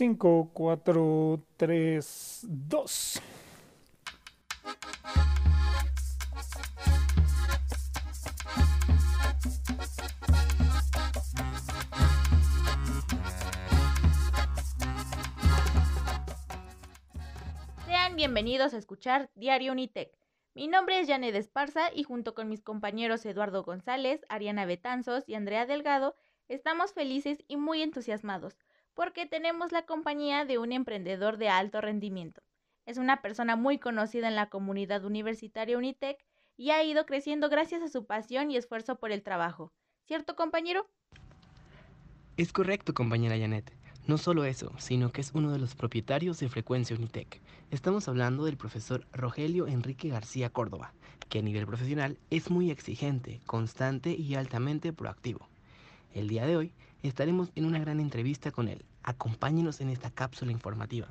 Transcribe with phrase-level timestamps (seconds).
[0.00, 3.22] 5, 4, 3, 2.
[17.84, 20.16] Sean bienvenidos a escuchar Diario Unitec.
[20.54, 25.34] Mi nombre es Janet Esparza y junto con mis compañeros Eduardo González, Ariana Betanzos y
[25.34, 26.14] Andrea Delgado,
[26.48, 28.56] estamos felices y muy entusiasmados
[28.94, 32.42] porque tenemos la compañía de un emprendedor de alto rendimiento.
[32.86, 36.18] Es una persona muy conocida en la comunidad universitaria Unitec
[36.56, 39.72] y ha ido creciendo gracias a su pasión y esfuerzo por el trabajo.
[40.06, 40.88] ¿Cierto, compañero?
[42.36, 43.72] Es correcto, compañera Janet.
[44.06, 47.40] No solo eso, sino que es uno de los propietarios de Frecuencia Unitec.
[47.70, 50.92] Estamos hablando del profesor Rogelio Enrique García Córdoba,
[51.28, 55.48] que a nivel profesional es muy exigente, constante y altamente proactivo.
[56.12, 56.72] El día de hoy
[57.08, 58.84] estaremos en una gran entrevista con él.
[59.02, 61.08] Acompáñenos en esta cápsula informativa.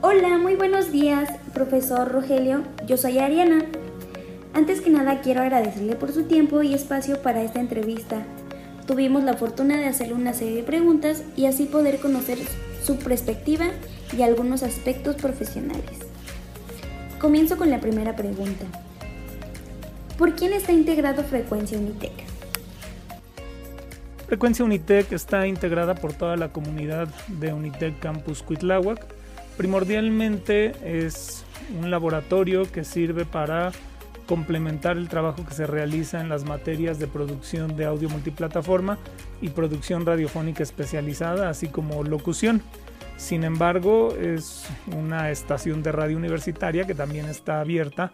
[0.00, 2.62] Hola, muy buenos días, profesor Rogelio.
[2.86, 3.64] Yo soy Ariana.
[4.54, 8.22] Antes que nada quiero agradecerle por su tiempo y espacio para esta entrevista.
[8.86, 12.38] Tuvimos la fortuna de hacerle una serie de preguntas y así poder conocer
[12.82, 13.66] su perspectiva
[14.16, 16.00] y algunos aspectos profesionales.
[17.18, 18.66] Comienzo con la primera pregunta.
[20.18, 22.12] ¿Por quién está integrado Frecuencia Unitec?
[24.26, 29.04] Frecuencia Unitec está integrada por toda la comunidad de Unitec Campus Cuitláhuac.
[29.56, 31.44] Primordialmente es
[31.78, 33.72] un laboratorio que sirve para
[34.26, 38.98] complementar el trabajo que se realiza en las materias de producción de audio multiplataforma
[39.40, 42.62] y producción radiofónica especializada, así como locución.
[43.16, 48.12] Sin embargo, es una estación de radio universitaria que también está abierta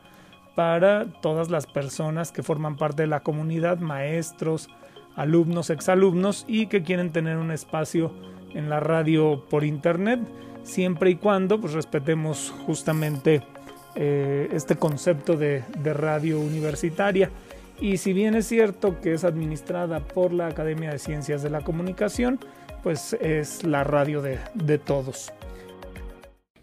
[0.58, 4.68] para todas las personas que forman parte de la comunidad, maestros,
[5.14, 8.10] alumnos, exalumnos y que quieren tener un espacio
[8.54, 10.18] en la radio por internet,
[10.64, 13.40] siempre y cuando pues, respetemos justamente
[13.94, 15.62] eh, este concepto de,
[15.94, 17.30] radio universitaria.
[17.80, 21.60] Y si bien es cierto que es administrada por la Academia de Ciencias de la
[21.60, 22.40] Comunicación,
[22.82, 25.32] pues es la radio de todos.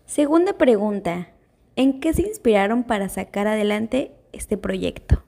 [0.06, 1.30] Segunda pregunta.
[1.78, 5.22] ¿En qué se inspiraron para sacar adelante este proyecto?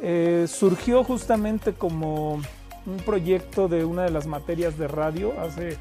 [0.00, 2.40] Eh, surgió justamente como
[2.86, 5.76] un proyecto de una de las materias de radio hace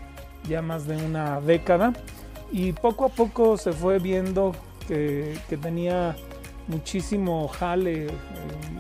[0.48, 1.94] ya más de una década
[2.52, 4.56] y poco a poco se fue viendo
[4.88, 6.16] que, tenía
[6.68, 8.10] muchísimo jale eh,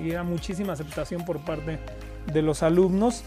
[0.04, 1.80] y era muchísima aceptación por parte
[2.32, 3.24] de los alumnos.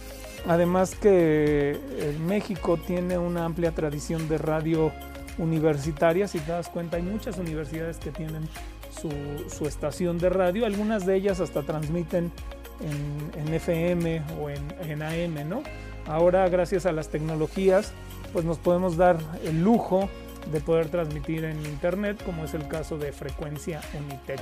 [0.46, 4.92] Además que eh, México tiene una amplia tradición de radio
[5.38, 8.48] universitaria, si te das cuenta hay muchas universidades que tienen
[8.90, 9.10] su,
[9.50, 12.32] su estación de radio, algunas de ellas hasta transmiten
[12.80, 15.62] en, en FM o en, en, AM, ¿no?
[16.06, 17.92] Ahora gracias a las tecnologías
[18.32, 20.08] pues nos podemos dar el lujo
[20.52, 24.40] de poder transmitir en internet como es el caso de frecuencia Unitec.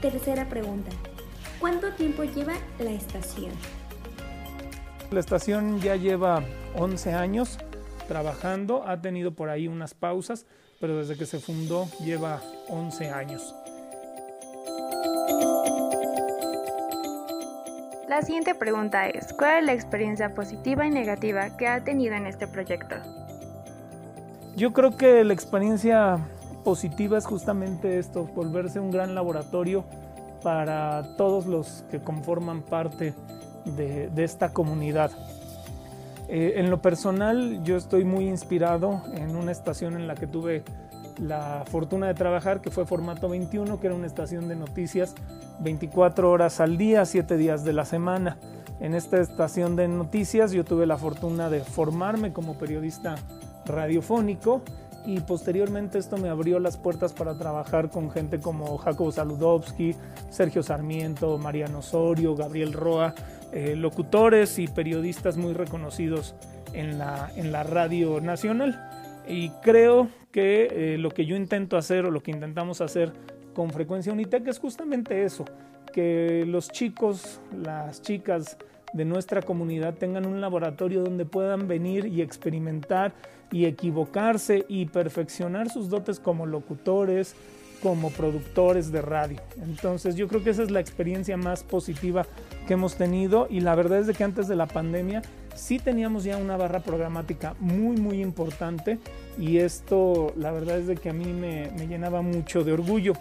[0.00, 0.90] Tercera pregunta.
[1.60, 3.52] ¿Cuánto tiempo lleva la estación?
[5.10, 6.42] La estación ya lleva
[6.74, 7.58] 11 años
[8.12, 10.44] trabajando, ha tenido por ahí unas pausas,
[10.78, 13.54] pero desde que se fundó lleva 11 años.
[18.10, 22.26] La siguiente pregunta es, ¿cuál es la experiencia positiva y negativa que ha tenido en
[22.26, 22.96] este proyecto?
[24.56, 26.18] Yo creo que la experiencia
[26.64, 29.86] positiva es justamente esto, volverse un gran laboratorio
[30.42, 33.14] para todos los que conforman parte
[33.64, 35.10] de, de esta comunidad.
[36.34, 40.62] Eh, en lo personal, yo estoy muy inspirado en una estación en la que tuve
[41.18, 45.14] la fortuna de trabajar, que fue Formato 21, que era una estación de noticias
[45.60, 48.38] 24 horas al día, 7 días de la semana.
[48.80, 53.16] En esta estación de noticias yo tuve la fortuna de formarme como periodista
[53.66, 54.62] radiofónico
[55.04, 59.94] y posteriormente esto me abrió las puertas para trabajar con gente como Jacobo Saludowski,
[60.30, 63.14] Sergio Sarmiento, Mariano Osorio, Gabriel Roa,
[63.52, 66.34] eh, locutores y periodistas muy reconocidos
[66.72, 68.88] en la, en la radio nacional.
[69.26, 73.12] Y creo que eh, lo que yo intento hacer o lo que intentamos hacer
[73.54, 75.44] con Frecuencia Unitec es justamente eso,
[75.92, 78.56] que los chicos, las chicas
[78.92, 83.12] de nuestra comunidad tengan un laboratorio donde puedan venir y experimentar
[83.52, 87.36] y equivocarse y perfeccionar sus dotes como locutores,
[87.82, 89.40] como productores de radio.
[89.62, 92.26] Entonces yo creo que esa es la experiencia más positiva
[92.66, 95.22] que hemos tenido y la verdad es de que antes de la pandemia
[95.54, 98.98] sí teníamos ya una barra programática muy muy importante
[99.38, 103.14] y esto la verdad es de que a mí me, me llenaba mucho de orgullo.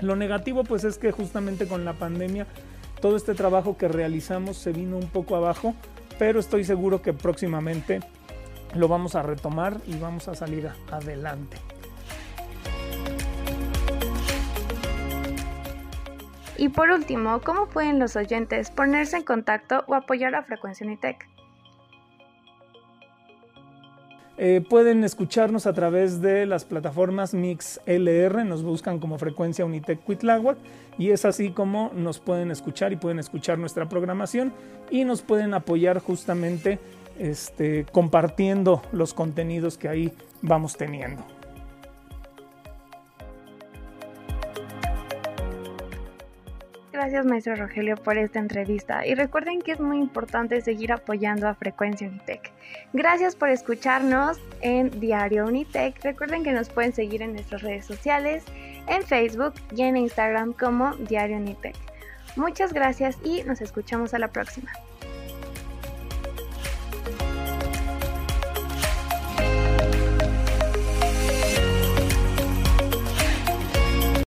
[0.00, 2.46] Lo negativo pues es que justamente con la pandemia
[3.00, 5.74] todo este trabajo que realizamos se vino un poco abajo,
[6.18, 8.00] pero estoy seguro que próximamente
[8.76, 11.56] lo vamos a retomar y vamos a salir adelante.
[16.58, 21.28] Y por último, ¿cómo pueden los oyentes ponerse en contacto o apoyar a Frecuencia Unitec?
[24.38, 30.02] Eh, pueden escucharnos a través de las plataformas Mix LR, nos buscan como Frecuencia Unitec
[30.02, 30.58] Cuitláhuac
[30.98, 34.52] y es así como nos pueden escuchar y pueden escuchar nuestra programación
[34.90, 36.78] y nos pueden apoyar justamente
[37.18, 41.24] este, compartiendo los contenidos que ahí vamos teniendo.
[46.96, 49.06] Gracias, maestro Rogelio, por esta entrevista.
[49.06, 52.50] Y recuerden que es muy importante seguir apoyando a Frecuencia Unitec.
[52.94, 56.02] Gracias por escucharnos en Diario Unitec.
[56.02, 58.44] Recuerden que nos pueden seguir en nuestras redes sociales,
[58.88, 61.76] en Facebook y en Instagram como Diario Unitec.
[62.34, 64.70] Muchas gracias y nos escuchamos a la próxima.